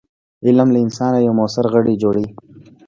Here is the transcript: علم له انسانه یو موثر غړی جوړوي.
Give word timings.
علم 0.45 0.69
له 0.75 0.79
انسانه 0.85 1.19
یو 1.25 1.33
موثر 1.39 1.65
غړی 1.73 1.93
جوړوي. 2.03 2.29